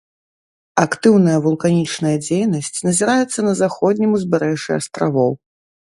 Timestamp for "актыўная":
0.83-1.35